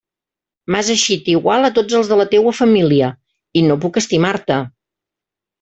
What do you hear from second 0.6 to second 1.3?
M'has eixit